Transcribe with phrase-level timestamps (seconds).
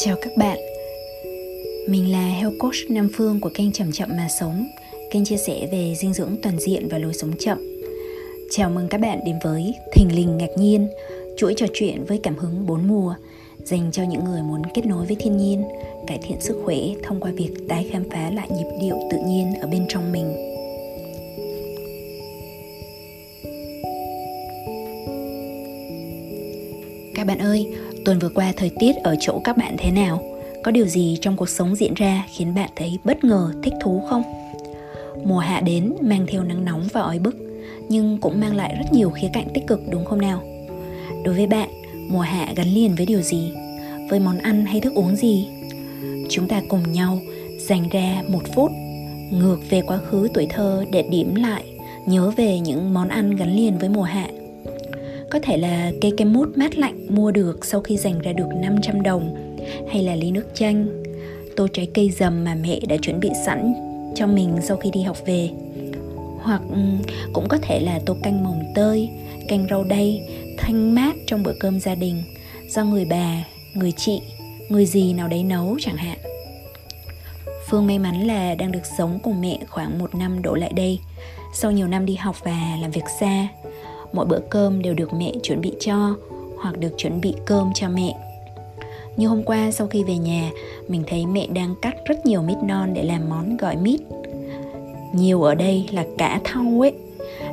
[0.00, 0.58] Chào các bạn.
[1.88, 4.66] Mình là Health Coach Nam Phương của kênh Chậm Chậm Mà Sống.
[5.10, 7.58] Kênh chia sẻ về dinh dưỡng toàn diện và lối sống chậm.
[8.50, 10.88] Chào mừng các bạn đến với Thình Lình Ngạc Nhiên
[11.36, 13.14] Chuỗi trò chuyện với cảm hứng bốn mùa
[13.64, 15.64] Dành cho những người muốn kết nối với thiên nhiên
[16.06, 19.54] Cải thiện sức khỏe thông qua việc tái khám phá lại nhịp điệu tự nhiên
[19.60, 20.54] ở bên trong mình.
[27.14, 27.66] Các bạn ơi,
[28.08, 30.22] tuần vừa qua thời tiết ở chỗ các bạn thế nào?
[30.62, 34.02] Có điều gì trong cuộc sống diễn ra khiến bạn thấy bất ngờ, thích thú
[34.10, 34.22] không?
[35.24, 37.36] Mùa hạ đến mang theo nắng nóng và oi bức,
[37.88, 40.42] nhưng cũng mang lại rất nhiều khía cạnh tích cực đúng không nào?
[41.24, 41.68] Đối với bạn,
[42.08, 43.52] mùa hạ gắn liền với điều gì?
[44.10, 45.48] Với món ăn hay thức uống gì?
[46.28, 47.18] Chúng ta cùng nhau
[47.58, 48.70] dành ra một phút
[49.30, 51.64] ngược về quá khứ tuổi thơ để điểm lại
[52.06, 54.28] nhớ về những món ăn gắn liền với mùa hạ
[55.30, 58.48] có thể là cây kem mút mát lạnh mua được sau khi dành ra được
[58.62, 59.54] 500 đồng
[59.92, 60.86] Hay là ly nước chanh
[61.56, 63.74] Tô trái cây dầm mà mẹ đã chuẩn bị sẵn
[64.14, 65.50] cho mình sau khi đi học về.
[66.42, 66.62] Hoặc
[67.32, 69.08] cũng có thể là tô canh mồng tơi,
[69.48, 72.22] canh rau đay, thanh mát trong bữa cơm gia đình
[72.68, 74.22] Do người bà, người chị,
[74.68, 76.18] người gì nào đấy nấu chẳng hạn.
[77.68, 80.98] Phương may mắn là đang được sống cùng mẹ khoảng một năm đổ lại đây.
[81.54, 83.48] Sau nhiều năm đi học và làm việc xa
[84.12, 86.16] mỗi bữa cơm đều được mẹ chuẩn bị cho,
[86.58, 88.16] hoặc được chuẩn bị cơm cho mẹ.
[89.16, 90.50] Như hôm qua sau khi về nhà,
[90.88, 94.00] mình thấy mẹ đang cắt rất nhiều mít non để làm món gọi mít.
[95.14, 96.92] Nhiều ở đây là cả thau ấy.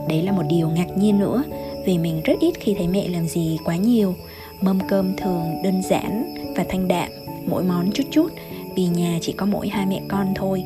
[0.09, 1.43] Đấy là một điều ngạc nhiên nữa,
[1.85, 4.15] vì mình rất ít khi thấy mẹ làm gì quá nhiều.
[4.61, 7.09] Mâm cơm thường đơn giản và thanh đạm,
[7.47, 8.27] mỗi món chút chút,
[8.75, 10.63] vì nhà chỉ có mỗi hai mẹ con thôi.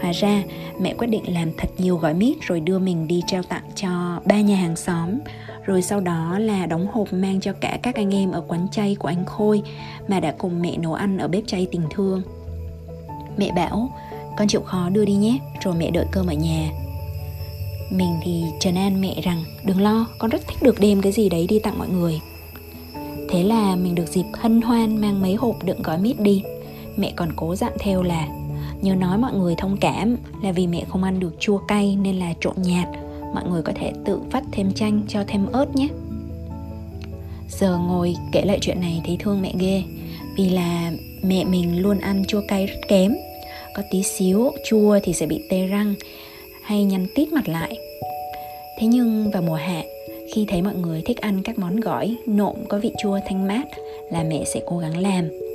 [0.00, 0.42] Hóa ra
[0.80, 4.20] mẹ quyết định làm thật nhiều gói mít rồi đưa mình đi trao tặng cho
[4.24, 5.18] ba nhà hàng xóm
[5.64, 8.96] rồi sau đó là đóng hộp mang cho cả các anh em ở quán chay
[8.98, 9.62] của anh Khôi
[10.08, 12.22] mà đã cùng mẹ nấu ăn ở bếp chay tình thương.
[13.36, 13.92] Mẹ bảo,
[14.36, 16.70] con chịu khó đưa đi nhé, rồi mẹ đợi cơm ở nhà.
[17.90, 21.28] Mình thì trần an mẹ rằng đừng lo, con rất thích được đem cái gì
[21.28, 22.20] đấy đi tặng mọi người.
[23.28, 26.42] Thế là mình được dịp hân hoan mang mấy hộp đựng gói mít đi.
[26.96, 28.28] Mẹ còn cố dặn theo là
[28.82, 32.16] Nhớ nói mọi người thông cảm là vì mẹ không ăn được chua cay nên
[32.16, 32.88] là trộn nhạt.
[33.34, 35.88] Mọi người có thể tự vắt thêm chanh cho thêm ớt nhé.
[37.48, 39.82] Giờ ngồi kể lại chuyện này thấy thương mẹ ghê.
[40.36, 40.92] Vì là
[41.22, 43.14] mẹ mình luôn ăn chua cay rất kém.
[43.74, 45.94] Có tí xíu chua thì sẽ bị tê răng
[46.64, 47.78] Hay nhăn tít mặt lại.
[48.78, 49.82] Thế nhưng vào mùa hạ,
[50.34, 53.64] Khi thấy mọi người thích ăn các món gỏi Nộm có vị chua thanh mát
[54.12, 55.49] Là mẹ sẽ cố gắng làm.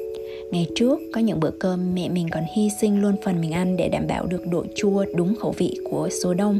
[0.51, 3.77] Ngày trước có những bữa cơm mẹ mình còn hy sinh luôn phần mình ăn
[3.77, 6.59] để đảm bảo được độ chua đúng khẩu vị của số đông.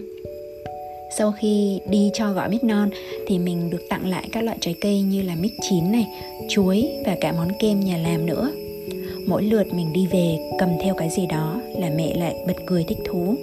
[1.17, 2.89] Sau khi đi cho gỏi mít non
[3.27, 6.07] thì mình được tặng lại các loại trái cây như là mít chín này,
[6.49, 8.51] chuối và cả món kem nhà làm nữa.
[9.27, 12.83] Mỗi lượt mình đi về cầm theo cái gì đó là mẹ lại bật cười
[12.83, 13.35] thích thú.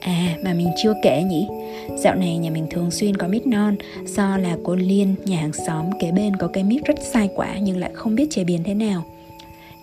[0.00, 1.46] À mà mình chưa kể nhỉ
[1.94, 5.52] Dạo này nhà mình thường xuyên có mít non Do là cô Liên, nhà hàng
[5.52, 8.62] xóm kế bên có cây mít rất sai quả Nhưng lại không biết chế biến
[8.64, 9.04] thế nào.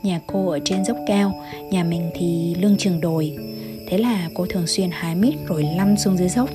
[0.03, 1.33] Nhà cô ở trên dốc cao
[1.71, 3.37] Nhà mình thì lưng chừng đồi.
[3.87, 6.49] Thế là cô thường xuyên hái mít rồi lăn xuống dưới dốc.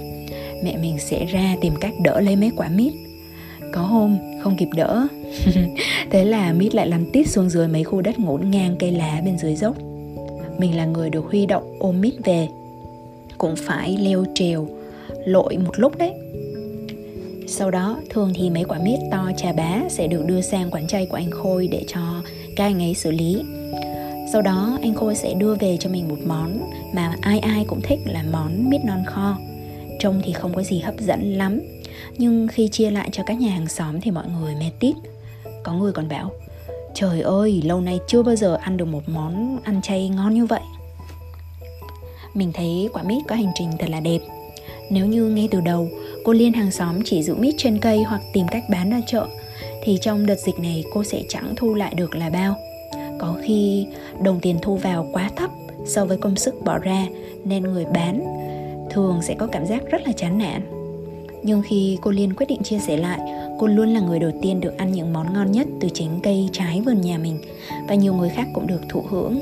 [0.65, 2.93] Mẹ mình sẽ ra tìm cách đỡ lấy mấy quả mít.
[3.73, 5.09] Có hôm không kịp đỡ
[6.11, 9.23] Thế là mít lại lăn tít xuống dưới mấy khu đất ngổn ngang cây lá
[9.25, 9.77] bên dưới dốc.
[10.59, 12.49] Mình là người được huy động ôm mít về.
[13.39, 14.69] Cũng phải leo trèo
[15.27, 16.13] lội một lúc đấy.
[17.47, 20.87] Sau đó, thường thì mấy quả mít to trà bá sẽ được đưa sang quán
[20.87, 22.01] chay của anh Khôi để cho
[22.57, 23.43] các anh ấy xử lý.
[24.33, 27.81] Sau đó, anh Khôi sẽ đưa về cho mình một món mà ai ai cũng
[27.83, 29.39] thích là món mít non kho.
[30.01, 31.61] Trông thì không có gì hấp dẫn lắm,
[32.19, 34.97] nhưng khi chia lại cho các nhà hàng xóm thì mọi người mê tít.
[35.63, 36.31] Có người còn bảo,
[36.95, 40.47] trời ơi, lâu nay chưa bao giờ ăn được một món ăn chay ngon như
[40.47, 40.61] vậy.
[42.35, 44.19] Mình thấy quả mít có hành trình thật là đẹp
[44.91, 45.89] nếu như ngay từ đầu,
[46.25, 49.27] cô liên hàng xóm chỉ giữ mít trên cây hoặc tìm cách bán ra chợ,
[49.83, 52.57] thì trong đợt dịch này cô sẽ chẳng thu lại được là bao.
[53.19, 53.87] Có khi,
[54.23, 55.51] đồng tiền thu vào quá thấp
[55.87, 57.07] so với công sức bỏ ra,
[57.45, 58.21] nên người bán
[58.91, 60.63] thường sẽ có cảm giác rất là chán nản.
[61.43, 63.19] Nhưng khi cô liên quyết định chia sẻ lại,
[63.59, 66.49] cô luôn là người đầu tiên được ăn những món ngon nhất từ chính cây
[66.53, 67.39] trái vườn nhà mình,
[67.89, 69.41] và nhiều người khác cũng được thụ hưởng.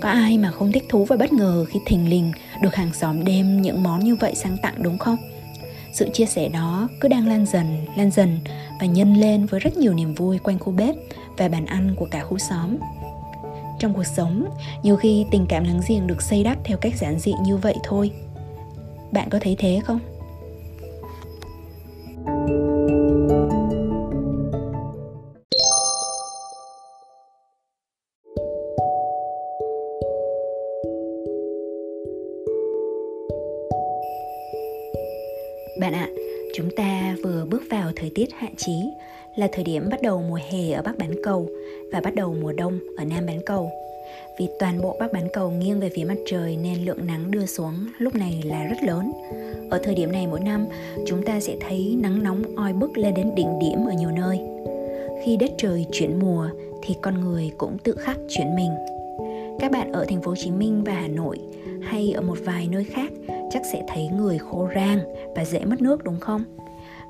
[0.00, 2.32] Có ai mà không thích thú và bất ngờ khi thình lình
[2.62, 5.16] được hàng xóm đem những món như vậy sang tặng đúng không?
[5.92, 8.38] Sự chia sẻ đó cứ đang lan dần, lan dần
[8.80, 10.94] và nhân lên với rất nhiều niềm vui quanh khu bếp
[11.36, 12.76] và bàn ăn của cả khu xóm.
[13.78, 14.44] Trong cuộc sống,
[14.82, 17.74] nhiều khi tình cảm láng giềng được xây đắp theo cách giản dị như vậy
[17.84, 18.10] thôi.
[19.12, 19.98] Bạn có thấy thế không?
[22.24, 22.67] Bạn
[38.28, 38.90] tiết hạn chế
[39.36, 41.48] là thời điểm bắt đầu mùa hè ở Bắc Bán Cầu
[41.92, 43.70] và bắt đầu mùa đông ở Nam Bán Cầu.
[44.38, 47.46] Vì toàn bộ Bắc Bán Cầu nghiêng về phía mặt trời nên lượng nắng đưa
[47.46, 49.12] xuống lúc này là rất lớn.
[49.70, 50.66] Ở thời điểm này mỗi năm,
[51.06, 54.40] chúng ta sẽ thấy nắng nóng oi bức lên đến đỉnh điểm ở nhiều nơi.
[55.24, 56.48] Khi đất trời chuyển mùa
[56.82, 58.70] thì con người cũng tự khắc chuyển mình.
[59.60, 61.38] Các bạn ở thành phố Hồ Chí Minh và Hà Nội
[61.82, 63.12] hay ở một vài nơi khác
[63.52, 64.98] chắc sẽ thấy người khô rang
[65.36, 66.44] và dễ mất nước đúng không?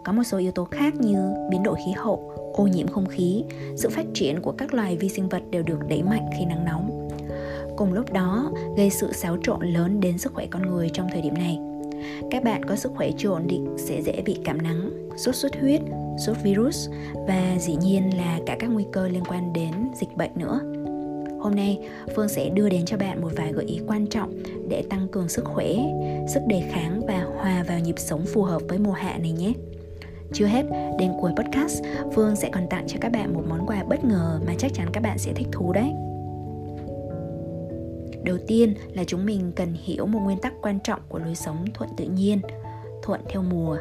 [0.08, 3.44] Có một số yếu tố khác như biến đổi khí hậu, ô nhiễm không khí,
[3.76, 6.64] sự phát triển của các loài vi sinh vật đều được đẩy mạnh khi nắng
[6.64, 7.08] nóng.
[7.76, 11.22] Cùng lúc đó, gây sự xáo trộn lớn đến sức khỏe con người trong thời
[11.22, 11.58] điểm này.
[12.30, 15.60] Các bạn có sức khỏe chưa ổn định sẽ dễ bị cảm nắng, sốt xuất
[15.60, 15.80] huyết,
[16.26, 16.88] sốt virus
[17.28, 20.60] và dĩ nhiên là cả các nguy cơ liên quan đến dịch bệnh nữa.
[21.40, 21.78] Hôm nay,
[22.16, 24.32] Phương sẽ đưa đến cho bạn một vài gợi ý quan trọng
[24.68, 25.74] để tăng cường sức khỏe,
[26.28, 29.52] sức đề kháng và hòa vào nhịp sống phù hợp với mùa hạ này nhé.
[30.32, 30.62] Chưa hết,
[30.98, 31.82] đến cuối podcast,
[32.14, 34.88] Phương sẽ còn tặng cho các bạn một món quà bất ngờ mà chắc chắn
[34.92, 35.92] các bạn sẽ thích thú đấy.
[38.24, 41.64] Đầu tiên là chúng mình cần hiểu một nguyên tắc quan trọng của lối sống
[41.74, 42.40] thuận tự nhiên,
[43.02, 43.78] thuận theo mùa.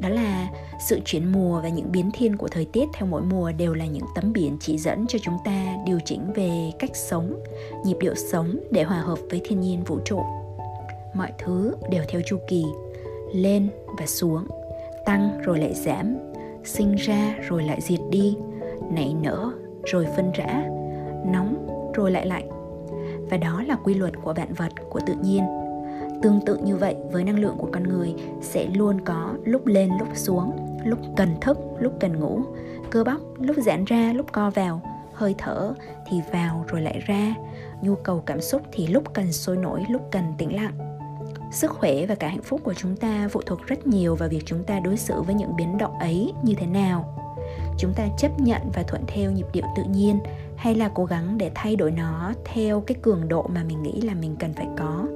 [0.00, 0.50] Đó là
[0.88, 3.86] sự chuyển mùa và những biến thiên của thời tiết theo mỗi mùa đều là
[3.86, 7.42] những tấm biển chỉ dẫn cho chúng ta điều chỉnh về cách sống
[7.84, 10.20] nhịp điệu sống để hòa hợp với thiên nhiên vũ trụ.
[11.14, 12.64] Mọi thứ đều theo chu kỳ
[13.34, 13.68] lên
[13.98, 14.59] và xuống
[15.04, 16.16] tăng rồi lại giảm
[16.64, 18.36] sinh ra rồi lại diệt đi
[18.90, 19.50] nảy nở
[19.84, 20.64] rồi phân rã
[21.26, 22.48] nóng rồi lại lạnh.
[23.30, 25.44] Và đó là quy luật của vạn vật của tự nhiên.
[26.22, 29.90] Tương tự như vậy với năng lượng của con người sẽ luôn có lúc lên
[29.98, 30.52] lúc xuống,
[30.84, 32.40] lúc cần thức, lúc cần ngủ,
[32.90, 34.80] cơ bắp lúc giãn ra, lúc co vào,
[35.14, 35.74] hơi thở
[36.06, 37.34] thì vào rồi lại ra,
[37.82, 40.89] nhu cầu cảm xúc thì lúc cần sôi nổi, lúc cần tĩnh lặng.
[41.50, 44.42] Sức khỏe và cả hạnh phúc của chúng ta phụ thuộc rất nhiều vào việc
[44.46, 47.16] chúng ta đối xử với những biến động ấy như thế nào.
[47.78, 50.18] Chúng ta chấp nhận và thuận theo nhịp điệu tự nhiên
[50.56, 54.00] hay là cố gắng để thay đổi nó theo cái cường độ mà mình nghĩ
[54.00, 55.06] là mình cần phải có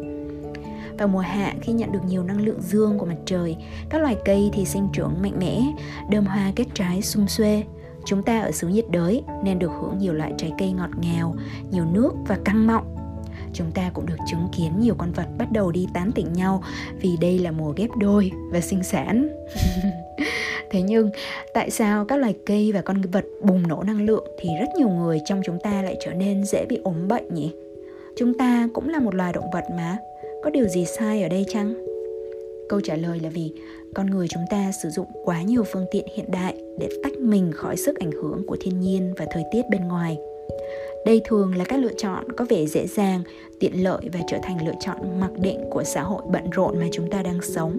[0.99, 3.57] vào mùa hạ khi nhận được nhiều năng lượng dương của mặt trời,
[3.89, 5.63] các loài cây thì sinh trưởng mạnh mẽ,
[6.11, 7.65] đơm hoa kết trái sum xuê.
[8.05, 11.35] Chúng ta ở xứ nhiệt đới nên được hưởng nhiều loại trái cây ngọt ngào,
[11.71, 13.04] nhiều nước và căng mọng.
[13.55, 16.63] Chúng ta cũng được chứng kiến nhiều con vật bắt đầu đi tán tỉnh nhau,
[17.01, 19.29] vì đây là mùa ghép đôi và sinh sản.
[20.71, 21.11] Thế nhưng,
[21.55, 24.89] tại sao các loài cây và con vật bùng nổ năng lượng thì rất nhiều
[24.89, 27.53] người trong chúng ta lại trở nên dễ bị ốm bệnh nhỉ?
[28.17, 29.99] Chúng ta cũng là một loài động vật mà
[30.45, 31.75] có điều gì sai ở đây chăng
[32.69, 33.53] câu trả lời là vì
[33.95, 37.53] con người chúng ta sử dụng quá nhiều phương tiện hiện đại để tách mình
[37.53, 40.19] khỏi sức ảnh hưởng của thiên nhiên và thời tiết bên ngoài
[41.07, 43.23] đây thường là các lựa chọn có vẻ dễ dàng,
[43.61, 46.87] tiện lợi và trở thành lựa chọn mặc định của xã hội bận rộn mà
[46.93, 47.79] chúng ta đang sống.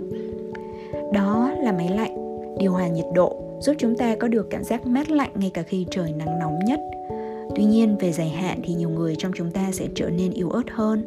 [1.14, 2.16] Đó là máy lạnh,
[2.60, 5.62] điều hòa nhiệt độ, giúp chúng ta có được cảm giác mát lạnh ngay cả
[5.62, 6.80] khi trời nắng nóng nhất.
[7.56, 10.50] Tuy nhiên, về dài hạn thì nhiều người trong chúng ta sẽ trở nên yếu
[10.50, 11.06] ớt hơn,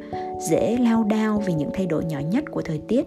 [0.50, 3.04] dễ lao đao vì những thay đổi nhỏ nhất của thời tiết,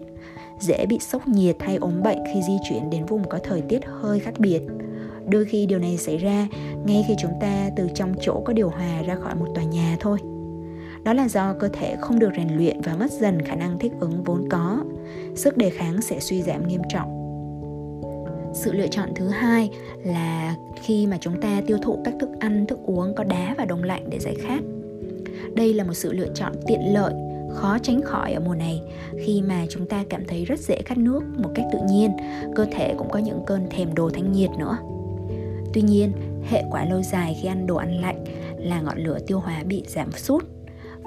[0.60, 3.80] dễ bị sốc nhiệt hay ốm bệnh khi di chuyển đến vùng có thời tiết
[3.84, 4.62] hơi khác biệt
[5.28, 6.48] đôi khi điều này xảy ra
[6.86, 9.96] ngay khi chúng ta từ trong chỗ có điều hòa ra khỏi một tòa nhà
[10.00, 10.18] thôi.
[11.04, 13.92] Đó là do cơ thể không được rèn luyện và mất dần khả năng thích
[14.00, 14.84] ứng vốn có.
[15.34, 17.22] Sức đề kháng sẽ suy giảm nghiêm trọng.
[18.54, 19.70] Sự lựa chọn thứ hai
[20.04, 23.64] là khi mà chúng ta tiêu thụ các thức ăn, thức uống có đá và
[23.64, 24.60] đông lạnh để giải khát.
[25.54, 27.14] Đây là một sự lựa chọn tiện lợi,
[27.54, 28.82] khó tránh khỏi ở mùa này.
[29.18, 32.10] Khi mà chúng ta cảm thấy rất dễ khát nước một cách tự nhiên,
[32.54, 34.78] cơ thể cũng có những cơn thèm đồ thanh nhiệt nữa
[35.74, 36.12] tuy nhiên
[36.50, 38.24] hệ quả lâu dài khi ăn đồ ăn lạnh
[38.58, 40.44] là ngọn lửa tiêu hóa bị giảm sút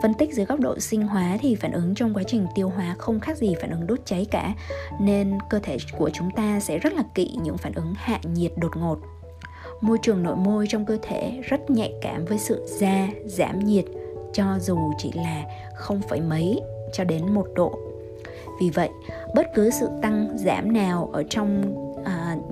[0.02, 2.96] Phân tích dưới góc độ sinh hóa thì phản ứng trong quá trình tiêu hóa
[2.98, 4.54] không khác gì phản ứng đốt cháy cả,
[5.02, 8.52] nên cơ thể của chúng ta sẽ rất là kỵ những phản ứng hạ nhiệt
[8.58, 9.00] đột ngột.
[9.82, 13.86] Môi trường nội môi trong cơ thể rất nhạy cảm với sự da giảm nhiệt
[14.34, 15.44] cho dù chỉ là
[15.76, 16.60] không phải mấy
[16.94, 17.80] cho đến một độ.
[18.62, 18.90] Vì vậy,
[19.36, 21.76] bất cứ sự tăng giảm nào ở trong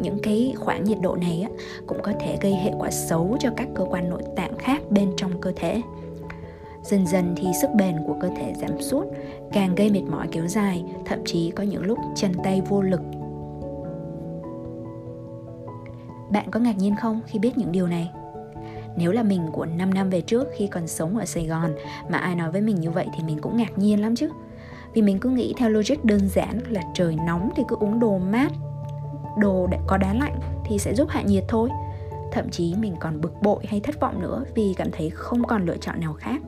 [0.01, 1.49] những cái khoảng nhiệt độ này á,
[1.87, 5.11] cũng có thể gây hệ quả xấu cho các cơ quan nội tạng khác bên
[5.17, 5.81] trong cơ thể.
[6.83, 9.07] Dần dần thì sức bền của cơ thể giảm sút,
[9.51, 13.01] càng gây mệt mỏi kéo dài, thậm chí có những lúc chân tay vô lực.
[16.31, 18.11] Bạn có ngạc nhiên không khi biết những điều này?
[18.97, 21.71] Nếu là mình của 5 năm về trước khi còn sống ở Sài Gòn
[22.09, 24.29] mà ai nói với mình như vậy thì mình cũng ngạc nhiên lắm chứ.
[24.93, 28.17] Vì mình cứ nghĩ theo logic đơn giản là trời nóng thì cứ uống đồ
[28.17, 28.51] mát,
[29.37, 31.69] đồ có đá lạnh thì sẽ giúp hạ nhiệt thôi.
[32.31, 35.65] Thậm chí mình còn bực bội hay thất vọng nữa vì cảm thấy không còn
[35.65, 36.41] lựa chọn nào khác.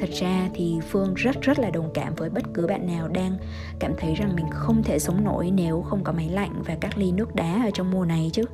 [0.00, 3.36] Thật ra thì phương rất rất là đồng cảm với bất cứ bạn nào đang
[3.78, 6.98] cảm thấy rằng mình không thể sống nổi nếu không có máy lạnh và các
[6.98, 8.44] ly nước đá ở trong mùa này chứ.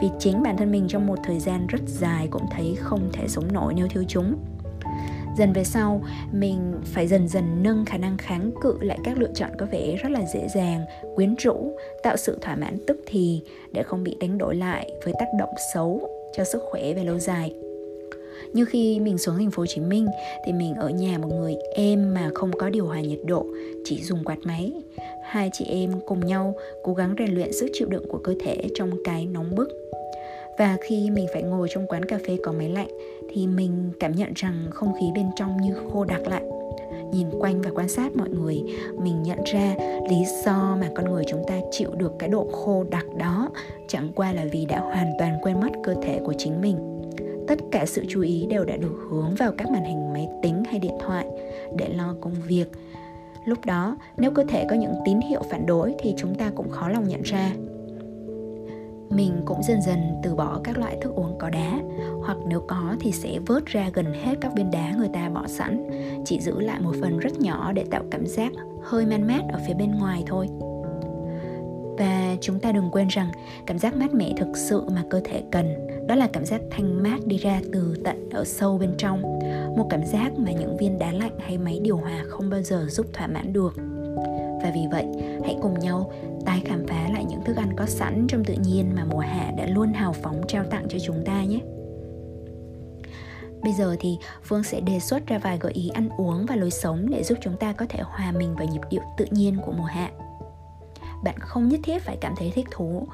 [0.00, 3.28] Vì chính bản thân mình trong một thời gian rất dài cũng thấy không thể
[3.28, 4.36] sống nổi nếu thiếu chúng
[5.38, 6.02] dần về sau
[6.32, 9.96] mình phải dần dần nâng khả năng kháng cự lại các lựa chọn có vẻ
[10.02, 10.80] rất là dễ dàng
[11.14, 15.14] quyến rũ tạo sự thỏa mãn tức thì để không bị đánh đổi lại với
[15.18, 17.54] tác động xấu cho sức khỏe về lâu dài
[18.52, 20.06] như khi mình xuống thành phố Hồ Chí Minh
[20.46, 23.46] thì mình ở nhà một người em mà không có điều hòa nhiệt độ,
[23.84, 24.72] chỉ dùng quạt máy.
[25.24, 28.56] Hai chị em cùng nhau cố gắng rèn luyện sức chịu đựng của cơ thể
[28.74, 29.68] trong cái nóng bức.
[30.58, 32.88] Và khi mình phải ngồi trong quán cà phê có máy lạnh
[33.36, 36.42] thì mình cảm nhận rằng không khí bên trong như khô đặc lại.
[37.12, 38.62] Nhìn quanh và quan sát mọi người,
[38.98, 39.74] mình nhận ra
[40.10, 43.50] lý do mà con người chúng ta chịu được cái độ khô đặc đó
[43.88, 46.76] chẳng qua là vì đã hoàn toàn quên mất cơ thể của chính mình.
[47.48, 50.62] Tất cả sự chú ý đều đã được hướng vào các màn hình máy tính
[50.64, 51.26] hay điện thoại
[51.76, 52.66] để lo công việc.
[53.44, 56.70] Lúc đó, nếu cơ thể có những tín hiệu phản đối thì chúng ta cũng
[56.70, 57.52] khó lòng nhận ra
[59.10, 61.80] mình cũng dần dần từ bỏ các loại thức uống có đá.
[62.22, 65.46] Hoặc nếu có thì sẽ vớt ra gần hết các viên đá người ta bỏ
[65.46, 65.90] sẵn.
[66.24, 69.60] Chỉ giữ lại một phần rất nhỏ để tạo cảm giác hơi man mát ở
[69.66, 70.48] phía bên ngoài thôi.
[71.98, 73.30] Và chúng ta đừng quên rằng
[73.66, 77.02] cảm giác mát mẻ thực sự mà cơ thể cần, đó là cảm giác thanh
[77.02, 79.22] mát đi ra từ tận ở sâu bên trong.
[79.76, 82.86] Một cảm giác mà những viên đá lạnh hay máy điều hòa không bao giờ
[82.88, 83.74] giúp thỏa mãn được
[84.62, 85.06] và vì vậy,
[85.44, 86.12] hãy cùng nhau
[86.46, 89.52] tái khám phá lại những thức ăn có sẵn trong tự nhiên mà mùa hạ
[89.56, 91.60] đã luôn hào phóng trao tặng cho chúng ta nhé.
[93.62, 96.70] Bây giờ thì Phương sẽ đề xuất ra vài gợi ý ăn uống và lối
[96.70, 99.72] sống để giúp chúng ta có thể hòa mình vào nhịp điệu tự nhiên của
[99.72, 100.10] mùa hạ.
[101.24, 103.06] Bạn không nhất thiết phải cảm thấy thích thú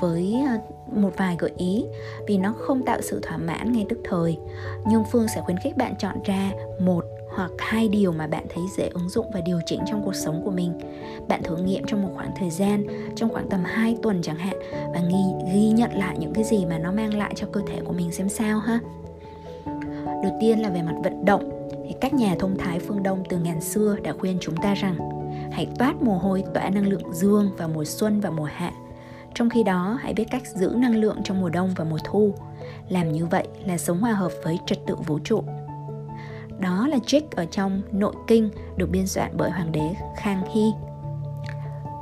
[0.00, 0.58] với ờ,
[1.00, 1.84] một vài gợi ý
[2.28, 4.38] vì nó không tạo sự thỏa mãn ngay tức thời.
[4.86, 7.04] Nhưng phương sẽ khuyến khích bạn chọn ra một
[7.36, 10.42] hoặc hai điều mà bạn thấy dễ ứng dụng và điều chỉnh trong cuộc sống
[10.44, 10.72] của mình.
[11.28, 12.84] Bạn thử nghiệm trong một khoảng thời gian,
[13.16, 14.56] trong khoảng tầm 2 tuần chẳng hạn
[14.94, 17.80] và ghi, ghi nhận lại những cái gì mà nó mang lại cho cơ thể
[17.84, 18.78] của mình xem sao ha.
[20.22, 23.38] Đầu tiên là về mặt vận động thì các nhà thông thái phương Đông từ
[23.38, 24.96] ngàn xưa đã khuyên chúng ta rằng
[25.52, 28.72] hãy toát mồ hôi tỏa năng lượng dương vào mùa xuân và mùa hạ.
[29.34, 32.34] Trong khi đó, hãy biết cách giữ năng lượng trong mùa đông và mùa thu.
[32.88, 35.42] Làm như vậy là sống hòa hợp với trật tự vũ trụ.
[36.60, 40.72] Đó là trích ở trong nội kinh được biên soạn bởi Hoàng đế Khang Hy.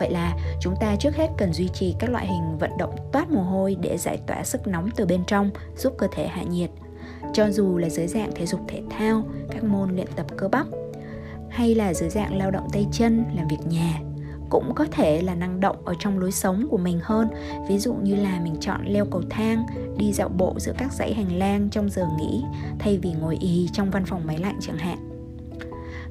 [0.01, 3.31] Vậy là chúng ta trước hết cần duy trì các loại hình vận động toát
[3.31, 6.71] mồ hôi để giải tỏa sức nóng từ bên trong, giúp cơ thể hạ nhiệt.
[7.33, 10.67] Cho dù là dưới dạng thể dục thể thao, các môn luyện tập cơ bắp,
[11.51, 14.01] hay là dưới dạng lao động tay chân, làm việc nhà,
[14.51, 17.29] cũng có thể là năng động ở trong lối sống của mình hơn.
[17.69, 19.67] Ví dụ như là mình chọn leo cầu thang,
[19.99, 22.43] đi dạo bộ giữa các dãy hành lang trong giờ nghỉ,
[22.79, 24.99] thay vì ngồi y trong văn phòng máy lạnh chẳng hạn.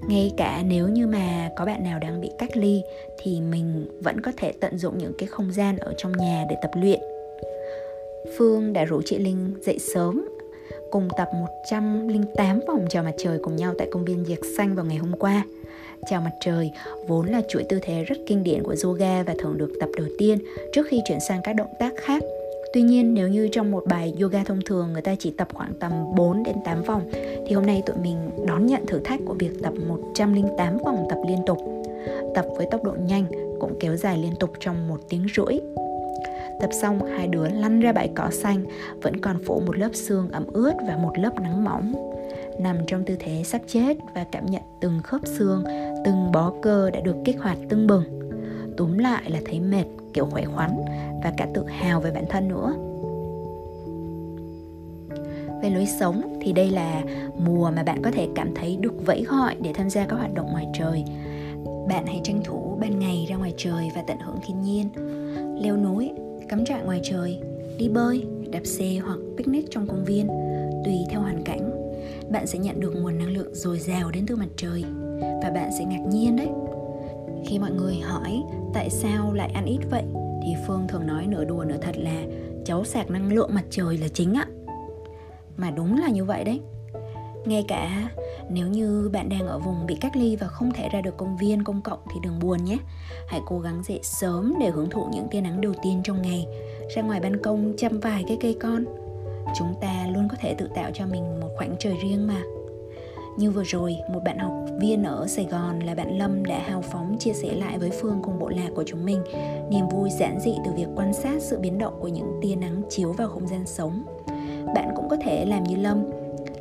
[0.08, 2.82] Ngay cả nếu như mà có bạn nào đang bị cách ly,
[3.20, 6.56] thì mình vẫn có thể tận dụng những cái không gian ở trong nhà để
[6.62, 7.00] tập luyện.
[8.38, 10.27] Phương đã rủ chị Linh dậy sớm,
[10.91, 14.86] cùng tập 108 vòng tròn mặt trời cùng nhau tại công viên Diệt Xanh vào
[14.86, 15.46] ngày hôm qua.
[16.06, 16.72] Chào mặt trời
[17.08, 20.08] vốn là chuỗi tư thế rất kinh điển của yoga và thường được tập đầu
[20.18, 20.38] tiên
[20.74, 22.24] trước khi chuyển sang các động tác khác.
[22.74, 25.74] Tuy nhiên nếu như trong một bài yoga thông thường người ta chỉ tập khoảng
[25.80, 27.10] tầm 4 đến 8 vòng
[27.48, 31.18] thì hôm nay tụi mình đón nhận thử thách của việc tập 108 vòng tập
[31.27, 31.58] liên tục.
[32.36, 33.25] Tập với tốc độ nhanh
[33.60, 35.60] cũng kéo dài liên tục trong một tiếng rưỡi
[36.60, 38.63] Tập xong, hai đứa lăn ra bãi cỏ xanh,
[39.01, 41.94] vẫn còn phủ một lớp xương ẩm ướt và một lớp nắng mỏng.
[42.60, 45.64] Nằm trong tư thế sắc chết và cảm nhận từng khớp xương,
[46.06, 48.04] từng bó cơ đã được kích hoạt tưng bừng.
[48.78, 50.72] Túm lại là thấy mệt, kiểu khỏe khoắn
[51.24, 52.74] và cả tự hào về bản thân nữa.
[55.62, 57.04] Về lối sống thì đây là
[57.46, 60.34] mùa mà bạn có thể cảm thấy được vẫy gọi để tham gia các hoạt
[60.34, 61.04] động ngoài trời.
[61.90, 64.90] Bạn hãy tranh thủ ban ngày ra ngoài trời và tận hưởng thiên nhiên.
[65.62, 66.12] Leo núi
[66.50, 67.40] cắm trại ngoài trời,
[67.78, 70.28] đi bơi, đạp xe hoặc picnic trong công viên,
[70.86, 71.76] tùy theo hoàn cảnh,
[72.31, 74.84] bạn sẽ nhận được nguồn năng lượng dồi dào đến từ mặt trời
[75.22, 76.50] và bạn sẽ ngạc nhiên đấy.
[77.46, 78.43] Khi mọi người hỏi,
[78.74, 80.03] tại sao lại ăn ít vậy
[80.43, 82.24] thì Phương thường nói nửa đùa nửa thật là
[82.65, 84.48] cháu sạc năng lượng mặt trời là chính ạ.
[85.57, 86.62] Mà đúng là như vậy đấy.
[87.46, 88.10] Ngay cả
[88.50, 91.38] nếu như bạn đang ở vùng bị cách ly và không thể ra được công
[91.38, 92.77] viên, công cộng thì đừng buồn nhé.
[93.27, 96.46] Hãy cố gắng dậy sớm để hưởng thụ những tia nắng đầu tiên trong ngày.
[96.96, 99.07] Ra ngoài ban công chăm vài cái cây con.
[99.60, 102.42] Chúng ta luôn có thể tự tạo cho mình một khoảng trời riêng mà.
[103.38, 106.82] Như vừa rồi, một bạn học viên ở Sài Gòn là bạn Lâm đã hào
[106.82, 109.24] phóng chia sẻ lại với Phương cùng bộ lạc của chúng mình
[109.70, 112.82] niềm vui giản dị từ việc quan sát sự biến động của những tia nắng
[112.90, 114.04] chiếu vào không gian sống.
[114.76, 116.04] Bạn cũng có thể làm như Lâm,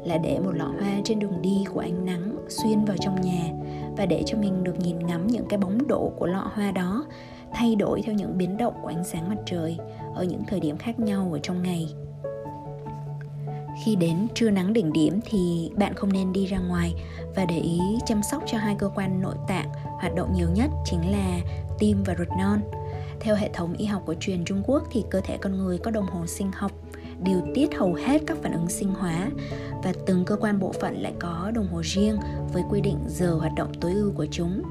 [0.04, 3.52] là để một lọ hoa trên đường đi của ánh nắng xuyên vào trong nhà
[3.96, 7.06] và để cho mình được nhìn ngắm những cái bóng đổ của lọ hoa đó
[7.52, 9.76] thay đổi theo những biến động của ánh sáng mặt trời
[10.14, 11.88] ở những thời điểm khác nhau ở trong ngày
[13.84, 16.94] khi đến trưa nắng đỉnh điểm thì bạn không nên đi ra ngoài
[17.36, 19.68] và để ý chăm sóc cho hai cơ quan nội tạng
[20.00, 21.40] hoạt động nhiều nhất chính là
[21.78, 22.60] tim và ruột non
[23.20, 25.90] theo hệ thống y học của truyền Trung Quốc thì cơ thể con người có
[25.90, 26.72] đồng hồ sinh học
[27.22, 29.30] điều tiết hầu hết các phản ứng sinh hóa
[29.84, 32.16] và từng cơ quan bộ phận lại có đồng hồ riêng
[32.52, 34.62] với quy định giờ hoạt động tối ưu của chúng.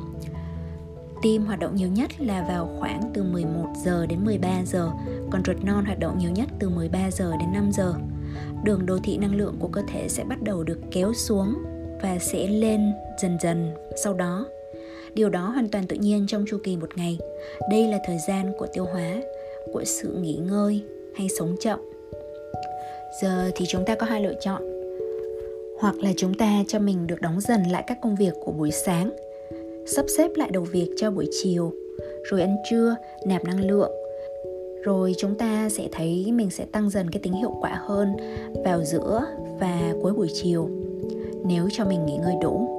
[1.21, 4.91] Tim hoạt động nhiều nhất là vào khoảng từ 11 giờ đến 13 giờ,
[5.31, 7.93] còn ruột non hoạt động nhiều nhất từ 13 giờ đến 5 giờ.
[8.63, 11.53] Đường đô thị năng lượng của cơ thể sẽ bắt đầu được kéo xuống
[12.01, 13.71] và sẽ lên dần dần
[14.03, 14.45] sau đó.
[15.13, 17.17] Điều đó hoàn toàn tự nhiên trong chu kỳ một ngày.
[17.69, 19.21] Đây là thời gian của tiêu hóa,
[19.73, 20.83] của sự nghỉ ngơi
[21.15, 21.79] hay sống chậm
[23.21, 24.61] giờ thì chúng ta có hai lựa chọn
[25.79, 28.71] hoặc là chúng ta cho mình được đóng dần lại các công việc của buổi
[28.71, 29.11] sáng
[29.87, 31.73] sắp xếp lại đầu việc cho buổi chiều
[32.23, 33.91] rồi ăn trưa nạp năng lượng
[34.85, 38.15] rồi chúng ta sẽ thấy mình sẽ tăng dần cái tính hiệu quả hơn
[38.65, 39.25] vào giữa
[39.59, 40.69] và cuối buổi chiều.
[41.45, 42.69] Nếu cho mình nghỉ ngơi đủ,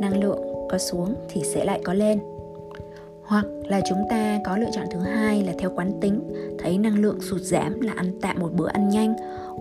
[0.00, 0.38] năng lượng
[0.70, 2.18] có xuống thì sẽ lại có lên.
[3.22, 6.20] Hoặc là chúng ta có lựa chọn thứ hai là theo quán tính,
[6.58, 9.14] thấy năng lượng sụt giảm là ăn tạm một bữa ăn nhanh,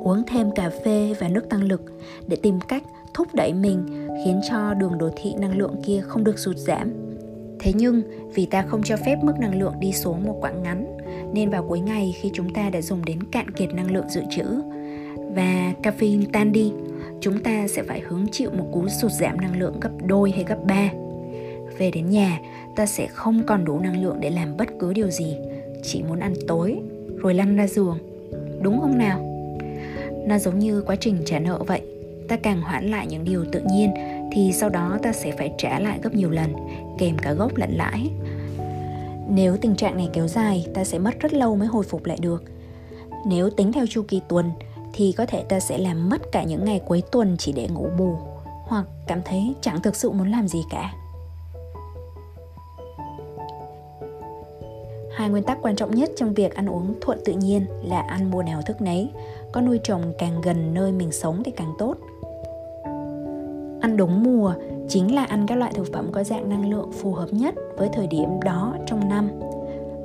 [0.03, 1.81] uống thêm cà phê và nước tăng lực
[2.27, 6.23] để tìm cách thúc đẩy mình, khiến cho đường đồ thị năng lượng kia không
[6.23, 6.93] được sụt giảm.
[7.59, 8.01] Thế nhưng
[8.35, 10.96] vì ta không cho phép mức năng lượng đi xuống một quãng ngắn
[11.33, 14.21] nên vào cuối ngày khi chúng ta đã dùng đến cạn kiệt năng lượng dự
[14.29, 14.45] trữ
[15.35, 16.71] và caffeine tan đi,
[17.21, 20.43] chúng ta sẽ phải hứng chịu một cú sụt giảm năng lượng gấp đôi hay
[20.43, 20.89] gấp ba.
[21.77, 22.39] Về đến nhà,
[22.75, 25.37] ta sẽ không còn đủ năng lượng để làm bất cứ điều gì,
[25.83, 26.77] chỉ muốn ăn tối
[27.17, 27.97] rồi lăn ra giường.
[28.61, 29.23] Đúng không nào?
[30.27, 31.81] Nó giống như quá trình trả nợ vậy,
[32.27, 33.93] ta càng hoãn lại những điều tự nhiên
[34.31, 36.53] thì sau đó ta sẽ phải trả lại gấp nhiều lần,
[36.99, 38.09] kèm cả gốc lẫn lãi
[39.29, 42.17] nếu tình trạng này kéo dài ta sẽ mất rất lâu mới hồi phục lại
[42.21, 42.43] được
[43.25, 44.51] nếu tính theo chu kỳ tuần
[44.93, 47.89] thì có thể ta sẽ làm mất cả những ngày cuối tuần chỉ để ngủ
[47.97, 48.15] bù
[48.63, 50.93] hoặc cảm thấy chẳng thực sự muốn làm gì cả
[55.17, 58.31] Hai nguyên tắc quan trọng nhất trong việc ăn uống thuận tự nhiên là ăn
[58.31, 59.09] mùa nào thức nấy,
[59.51, 61.95] có nuôi trồng càng gần nơi mình sống thì càng tốt.
[63.81, 64.53] Ăn đúng mùa
[64.89, 67.89] chính là ăn các loại thực phẩm có dạng năng lượng phù hợp nhất với
[67.93, 69.29] thời điểm đó trong năm.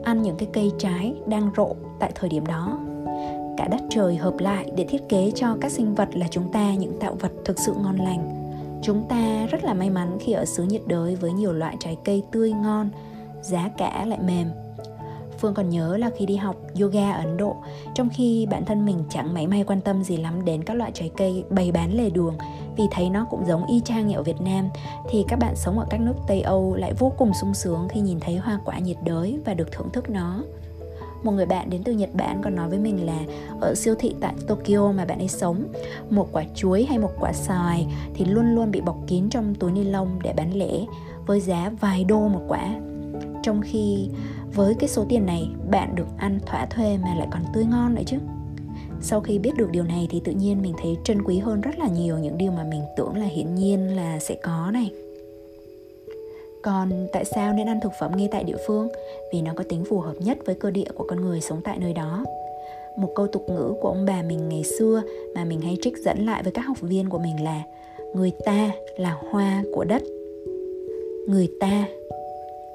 [0.05, 2.79] Ăn những cái cây trái đang rộ tại thời điểm đó.
[3.57, 6.75] Cả đất trời hợp lại để thiết kế cho các sinh vật là chúng ta
[6.75, 8.53] những tạo vật thực sự ngon lành.
[8.83, 11.97] Chúng ta rất là may mắn khi ở xứ nhiệt đới với nhiều loại trái
[12.05, 12.91] cây tươi ngon,
[13.43, 14.47] giá cả lại mềm
[15.43, 17.57] Phương còn nhớ là khi đi học yoga ở Ấn Độ,
[17.95, 20.91] trong khi bản thân mình chẳng mấy may quan tâm gì lắm đến các loại
[20.95, 22.35] trái cây bày bán lề đường
[22.77, 24.69] vì thấy nó cũng giống y chang như ở Việt Nam
[25.11, 28.01] thì các bạn sống ở các nước Tây Âu lại vô cùng sung sướng khi
[28.01, 30.43] nhìn thấy hoa quả nhiệt đới và được thưởng thức nó.
[31.23, 33.19] Một người bạn đến từ Nhật Bản còn nói với mình là
[33.61, 35.65] ở siêu thị tại Tokyo mà bạn ấy sống,
[36.11, 39.73] một quả chuối hay một quả xoài thì luôn luôn bị bọc kín trong túi
[39.73, 40.87] ni lông để bán lẻ
[41.27, 42.81] với giá vài đô một quả.
[43.43, 44.09] Trong khi
[44.55, 47.95] với cái số tiền này bạn được ăn thỏa thuê mà lại còn tươi ngon
[47.95, 48.17] nữa chứ
[49.03, 51.79] sau khi biết được điều này thì tự nhiên mình thấy trân quý hơn rất
[51.79, 54.91] là nhiều những điều mà mình tưởng là hiển nhiên là sẽ có này.
[56.63, 58.89] Còn tại sao nên ăn thực phẩm ngay tại địa phương?
[59.33, 61.79] Vì nó có tính phù hợp nhất với cơ địa của con người sống tại
[61.81, 62.25] nơi đó.
[62.97, 65.03] Một câu tục ngữ của ông bà mình ngày xưa
[65.35, 67.63] mà mình hay trích dẫn lại với các học viên của mình là
[68.15, 70.03] người ta là hoa của đất.
[71.29, 71.85] Người ta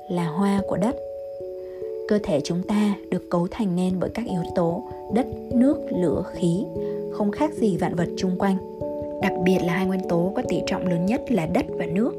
[0.09, 1.06] là hoa của đất
[2.07, 6.23] cơ thể chúng ta được cấu thành nên bởi các yếu tố đất, nước, lửa,
[6.33, 6.65] khí,
[7.11, 8.57] không khác gì vạn vật chung quanh.
[9.21, 12.13] Đặc biệt là hai nguyên tố có tỷ trọng lớn nhất là đất và nước.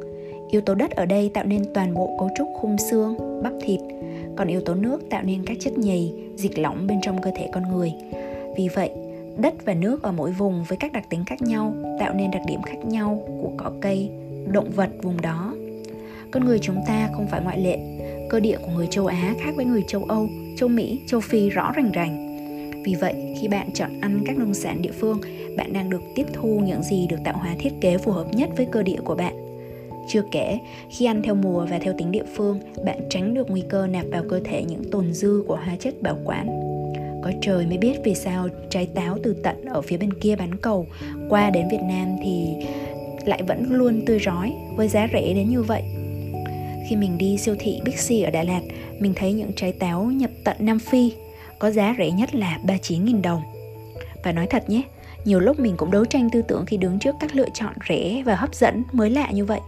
[0.51, 3.81] Yếu tố đất ở đây tạo nên toàn bộ cấu trúc khung xương, bắp thịt.
[4.37, 7.49] Còn yếu tố nước tạo nên các chất nhầy, dịch lỏng bên trong cơ thể
[7.53, 7.93] con người.
[8.57, 8.91] Vì vậy,
[9.37, 12.43] đất và nước ở mỗi vùng với các đặc tính khác nhau tạo nên đặc
[12.47, 14.11] điểm khác nhau của cỏ cây,
[14.53, 15.55] động vật vùng đó.
[16.31, 17.79] Con người chúng ta không phải ngoại lệ
[18.29, 21.49] cơ địa của người châu Á khác với người châu Âu, châu Mỹ, châu Phi
[21.49, 22.29] rõ rành rành.
[22.85, 25.21] Vì vậy, khi bạn chọn ăn các nông sản địa phương,
[25.57, 28.51] bạn đang được tiếp thu những gì được tạo hóa thiết kế phù hợp nhất
[28.57, 29.35] với cơ địa của bạn.
[30.09, 30.59] Chưa kể,
[30.91, 34.07] khi ăn theo mùa và theo tính địa phương, bạn tránh được nguy cơ nạp
[34.11, 36.47] vào cơ thể những tồn dư của hóa chất bảo quản.
[37.23, 40.57] Có trời mới biết vì sao trái táo từ tận ở phía bên kia bán
[40.57, 40.87] cầu
[41.29, 42.47] qua đến Việt Nam thì
[43.25, 45.83] lại vẫn luôn tươi rói với giá rẻ đến như vậy
[46.89, 48.61] khi mình đi siêu thị Bixi ở Đà Lạt,
[48.99, 51.13] mình thấy những trái táo nhập tận Nam Phi
[51.59, 53.43] có giá rẻ nhất là 39.000 đồng.
[54.25, 54.83] Và nói thật nhé,
[55.25, 58.23] nhiều lúc mình cũng đấu tranh tư tưởng khi đứng trước các lựa chọn rẻ
[58.27, 59.61] và hấp dẫn mới lạ như vậy.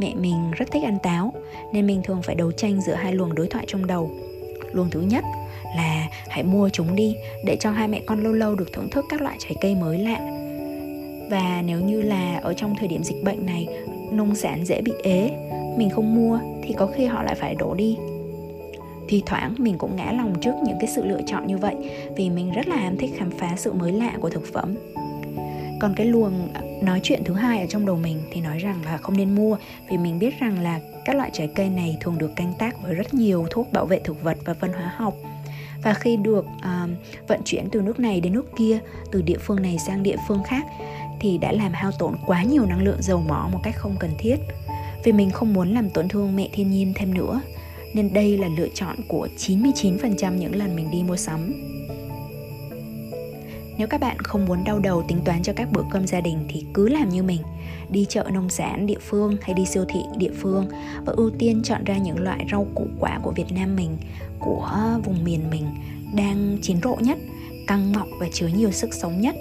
[0.00, 1.32] Mẹ mình rất thích ăn táo
[1.72, 4.10] nên mình thường phải đấu tranh giữa hai luồng đối thoại trong đầu.
[4.72, 5.24] Luồng thứ nhất
[5.76, 9.04] là hãy mua chúng đi để cho hai mẹ con lâu lâu được thưởng thức
[9.08, 10.18] các loại trái cây mới lạ.
[11.30, 13.66] Và nếu như là ở trong thời điểm dịch bệnh này
[14.12, 15.30] nông sản dễ bị ế
[15.76, 17.96] mình không mua thì có khi họ lại phải đổ đi.
[19.08, 21.74] Thì thoảng mình cũng ngã lòng trước những cái sự lựa chọn như vậy
[22.16, 24.74] vì mình rất là ham thích khám phá sự mới lạ của thực phẩm.
[25.80, 26.48] Còn cái luồng
[26.82, 29.56] nói chuyện thứ hai ở trong đầu mình thì nói rằng là không nên mua
[29.90, 32.94] vì mình biết rằng là các loại trái cây này thường được canh tác với
[32.94, 35.14] rất nhiều thuốc bảo vệ thực vật và phân hóa học.
[35.82, 36.90] Và khi được uh,
[37.28, 38.78] vận chuyển từ nước này đến nước kia
[39.12, 40.66] từ địa phương này sang địa phương khác
[41.20, 44.10] thì đã làm hao tổn quá nhiều năng lượng dầu mỏ một cách không cần
[44.18, 44.36] thiết
[45.06, 47.40] vì mình không muốn làm tổn thương mẹ thiên nhiên thêm nữa
[47.94, 51.52] nên đây là lựa chọn của 99% những lần mình đi mua sắm.
[53.78, 56.38] Nếu các bạn không muốn đau đầu tính toán cho các bữa cơm gia đình
[56.48, 57.40] thì cứ làm như mình,
[57.90, 60.68] đi chợ nông sản địa phương hay đi siêu thị địa phương
[61.04, 63.96] và ưu tiên chọn ra những loại rau củ quả của Việt Nam mình,
[64.40, 65.66] của vùng miền mình
[66.14, 67.18] đang chín rộ nhất,
[67.66, 69.36] căng mọng và chứa nhiều sức sống nhất.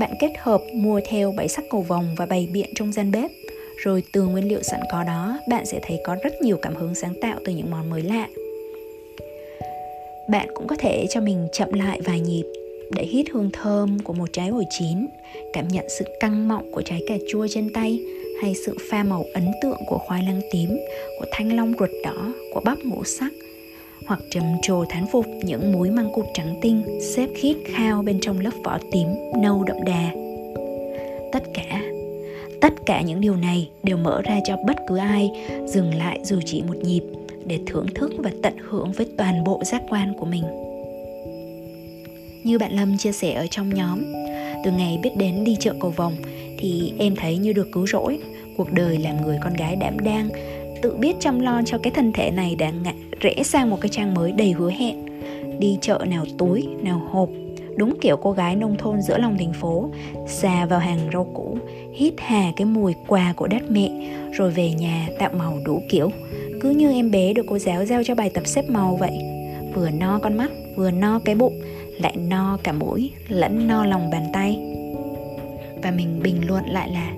[0.00, 3.30] Bạn kết hợp mua theo bảy sắc cầu vồng và bày biện trong gian bếp
[3.76, 6.94] rồi từ nguyên liệu sẵn có đó, bạn sẽ thấy có rất nhiều cảm hứng
[6.94, 8.28] sáng tạo từ những món mới lạ.
[10.28, 12.44] Bạn cũng có thể cho mình chậm lại vài nhịp
[12.90, 15.06] để hít hương thơm của một trái ổi chín,
[15.52, 18.00] cảm nhận sự căng mọng của trái cà chua trên tay
[18.42, 20.78] hay sự pha màu ấn tượng của khoai lang tím,
[21.18, 23.32] của thanh long ruột đỏ, của bắp ngũ sắc,
[24.06, 28.18] hoặc trầm trồ thán phục những múi măng cụt trắng tinh xếp khít khao bên
[28.20, 29.08] trong lớp vỏ tím
[29.42, 30.10] nâu đậm đà.
[31.32, 31.83] Tất cả
[32.64, 35.30] tất cả những điều này đều mở ra cho bất cứ ai
[35.66, 37.02] dừng lại dù chỉ một nhịp
[37.46, 40.44] để thưởng thức và tận hưởng với toàn bộ giác quan của mình.
[42.44, 44.02] Như bạn lâm chia sẻ ở trong nhóm,
[44.64, 46.16] từ ngày biết đến đi chợ cầu vồng
[46.58, 48.18] thì em thấy như được cứu rỗi.
[48.56, 50.28] Cuộc đời làm người con gái đảm đang,
[50.82, 53.88] tự biết chăm lo cho cái thân thể này đã ngã rẽ sang một cái
[53.88, 55.06] trang mới đầy hứa hẹn.
[55.58, 57.28] Đi chợ nào túi, nào hộp
[57.76, 59.90] đúng kiểu cô gái nông thôn giữa lòng thành phố.
[60.26, 61.58] Xà vào hàng rau củ,
[61.94, 63.90] hít hà cái mùi quà của đất mẹ,
[64.32, 66.10] rồi về nhà tạo màu đủ kiểu.
[66.60, 69.18] Cứ như em bé được cô giáo giao cho bài tập xếp màu vậy.
[69.74, 71.60] Vừa no con mắt, vừa no cái bụng,
[72.00, 74.58] lại no cả mũi, lẫn no lòng bàn tay.
[75.82, 77.12] Và mình bình luận lại là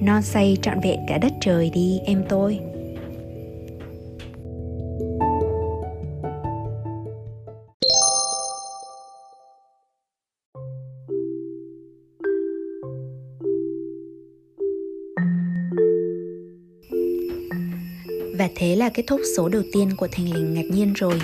[0.00, 2.58] no say trọn vẹn cả đất trời đi, em tôi.
[18.88, 21.22] Là kết thúc số đầu tiên của Thành Lình ngạc nhiên rồi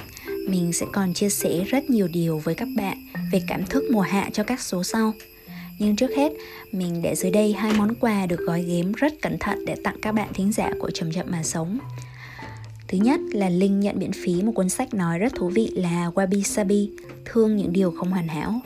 [0.49, 4.01] Mình sẽ còn chia sẻ rất nhiều điều với các bạn về cảm thức mùa
[4.01, 5.13] hạ cho các số sau
[5.79, 6.33] nhưng trước hết,
[6.73, 9.97] mình để dưới đây hai món quà được gói ghém rất cẩn thận để tặng
[10.03, 11.79] các bạn thính giả của Chậm Chậm Mà Sống.
[12.89, 16.11] Thứ nhất là Linh nhận miễn phí một cuốn sách nói rất thú vị là
[16.15, 16.91] Wabi Sabi,
[17.25, 18.61] Thương những điều không hoàn hảo.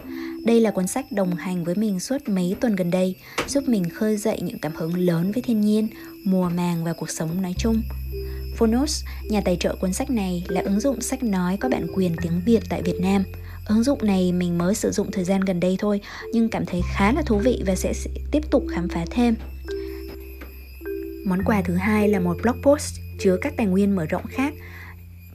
[0.45, 3.15] Đây là cuốn sách đồng hành với mình suốt mấy tuần gần đây,
[3.47, 5.89] giúp mình khơi dậy những cảm hứng lớn với thiên nhiên,
[6.25, 7.83] mùa màng và cuộc sống nói chung.
[8.59, 12.17] Phonos, nhà tài trợ cuốn sách này là ứng dụng sách nói có bản quyền
[12.23, 13.25] tiếng Việt tại Việt Nam.
[13.69, 16.01] Ứng dụng này mình mới sử dụng thời gian gần đây thôi,
[16.33, 17.93] nhưng cảm thấy khá là thú vị và sẽ,
[18.31, 19.35] tiếp tục khám phá thêm.
[21.27, 24.55] Món quà thứ hai là một blog post chứa các tài nguyên mở rộng khác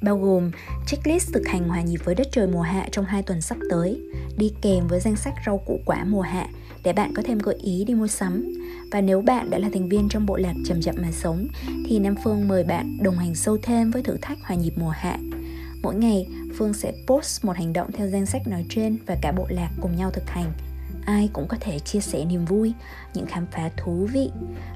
[0.01, 0.51] bao gồm
[0.87, 4.01] checklist thực hành hòa nhịp với đất trời mùa hạ trong hai tuần sắp tới,
[4.37, 6.47] đi kèm với danh sách rau củ quả mùa hạ
[6.83, 8.53] để bạn có thêm gợi ý đi mua sắm.
[8.91, 11.47] Và nếu bạn đã là thành viên trong bộ lạc chậm chậm mà sống
[11.85, 14.89] thì Nam Phương mời bạn đồng hành sâu thêm với thử thách hòa nhịp mùa
[14.89, 15.17] hạ.
[15.81, 19.31] Mỗi ngày, Phương sẽ post một hành động theo danh sách nói trên và cả
[19.31, 20.51] bộ lạc cùng nhau thực hành
[21.05, 22.73] ai cũng có thể chia sẻ niềm vui
[23.13, 24.29] những khám phá thú vị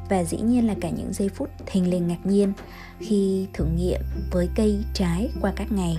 [0.09, 2.53] và dĩ nhiên là cả những giây phút thình lình ngạc nhiên
[2.99, 5.97] khi thử nghiệm với cây trái qua các ngày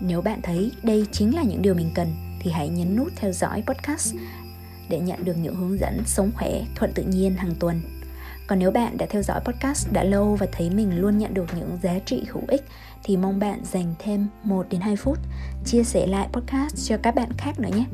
[0.00, 2.08] nếu bạn thấy đây chính là những điều mình cần
[2.40, 4.14] thì hãy nhấn nút theo dõi podcast
[4.88, 7.80] để nhận được những hướng dẫn sống khỏe thuận tự nhiên hàng tuần
[8.48, 11.46] còn nếu bạn đã theo dõi podcast đã lâu và thấy mình luôn nhận được
[11.56, 12.64] những giá trị hữu ích
[13.04, 15.18] thì mong bạn dành thêm 1 đến 2 phút
[15.64, 17.84] chia sẻ lại podcast cho các bạn khác nữa nhé.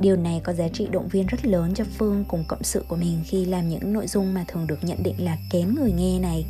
[0.00, 2.96] Điều này có giá trị động viên rất lớn cho Phương cùng cộng sự của
[2.96, 6.18] mình khi làm những nội dung mà thường được nhận định là kén người nghe
[6.18, 6.46] này.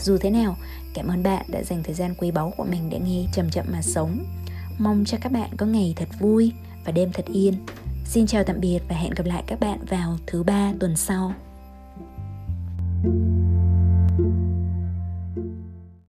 [0.00, 0.56] Dù thế nào,
[0.94, 3.66] cảm ơn bạn đã dành thời gian quý báu của mình để nghe chậm chậm
[3.72, 4.24] mà sống.
[4.78, 6.52] Mong cho các bạn có ngày thật vui
[6.84, 7.54] và đêm thật yên.
[8.08, 11.34] Xin chào tạm biệt và hẹn gặp lại các bạn vào thứ ba tuần sau.
[13.02, 13.47] thank you